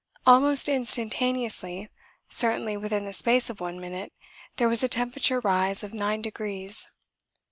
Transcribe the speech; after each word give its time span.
Almost 0.25 0.67
instantaneously, 0.67 1.87
certainly 2.27 2.75
within 2.75 3.05
the 3.05 3.13
space 3.13 3.51
of 3.51 3.59
one 3.59 3.79
minute, 3.79 4.11
there 4.55 4.67
was 4.67 4.81
a 4.81 4.87
temperature 4.89 5.39
rise 5.39 5.83
of 5.83 5.93
nine 5.93 6.23
degrees. 6.23 6.89